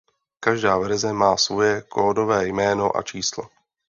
[0.45, 3.49] Každá verze má svoje kódové jméno a číslo.